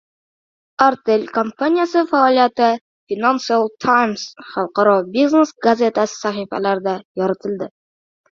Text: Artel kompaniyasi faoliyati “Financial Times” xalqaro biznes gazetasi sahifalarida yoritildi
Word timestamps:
Artel 0.83 1.25
kompaniyasi 1.33 2.01
faoliyati 2.13 2.69
“Financial 3.13 3.67
Times” 3.85 4.25
xalqaro 4.55 4.97
biznes 5.19 5.53
gazetasi 5.69 6.19
sahifalarida 6.25 6.97
yoritildi 7.23 7.71